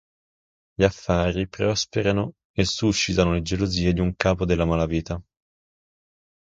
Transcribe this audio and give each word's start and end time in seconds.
Gli 0.73 0.83
affari 0.83 1.47
prosperano 1.47 2.33
e 2.53 2.65
suscitano 2.65 3.33
le 3.33 3.43
gelosie 3.43 3.93
di 3.93 3.99
un 3.99 4.15
capo 4.15 4.45
della 4.45 4.65
malavita. 4.65 5.21